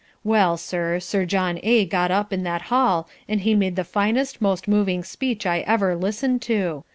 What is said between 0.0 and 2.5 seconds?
Well, sir, Sir John A. got up in